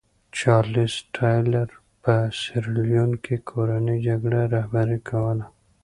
چارلېز 0.37 0.93
ټایلر 1.15 1.69
په 2.03 2.13
سیریلیون 2.39 3.11
کې 3.23 3.35
کورنۍ 3.49 3.97
جګړه 4.07 4.41
رهبري 4.55 4.99
کوله. 5.09 5.45